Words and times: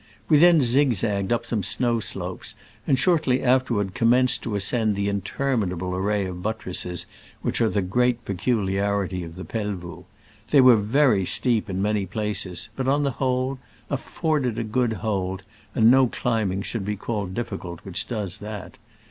We 0.27 0.39
then 0.39 0.63
zigzag 0.63 1.27
ged 1.29 1.31
up 1.31 1.45
some 1.45 1.61
snow 1.61 1.99
slopes, 1.99 2.55
and 2.87 2.97
shortly 2.97 3.43
afterward 3.43 3.93
commenced 3.93 4.41
to 4.41 4.55
ascend 4.55 4.95
the 4.95 5.07
in 5.07 5.21
terminable 5.21 5.95
array 5.95 6.25
of 6.25 6.41
buttresses 6.41 7.05
which 7.43 7.61
are 7.61 7.69
the 7.69 7.83
great 7.83 8.25
peculiarity 8.25 9.23
of 9.23 9.35
the 9.35 9.45
Pelvoux. 9.45 10.05
They 10.49 10.59
were 10.59 10.75
very 10.75 11.23
steep 11.25 11.69
in 11.69 11.83
* 11.83 11.83
many 11.83 12.07
places, 12.07 12.69
but 12.75 12.87
on 12.87 13.03
the 13.03 13.11
whole 13.11 13.59
afforded 13.91 14.57
a 14.57 14.63
good 14.63 14.93
hold, 14.93 15.43
and 15.75 15.91
no 15.91 16.07
climbing 16.07 16.63
should 16.63 16.83
be 16.83 16.95
called 16.95 17.35
diffi 17.35 17.61
cult 17.61 17.81
which 17.83 18.07
does 18.07 18.39
that. 18.39 18.77